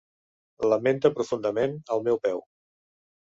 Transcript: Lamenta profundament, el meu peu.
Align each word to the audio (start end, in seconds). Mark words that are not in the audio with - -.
Lamenta 0.71 1.11
profundament, 1.17 1.77
el 1.97 2.03
meu 2.09 2.19
peu. 2.27 2.41